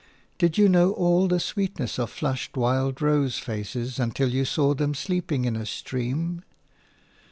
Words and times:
Did 0.39 0.57
you 0.57 0.67
know 0.67 0.93
all 0.93 1.27
the 1.27 1.39
sweetness 1.39 1.99
of 1.99 2.09
flushed 2.09 2.57
wild 2.57 3.03
rose 3.03 3.37
faces 3.37 3.99
until 3.99 4.29
you 4.29 4.45
saw 4.45 4.73
them 4.73 4.95
sleeping 4.95 5.45
in 5.45 5.55
a 5.55 5.63
stream? 5.63 6.43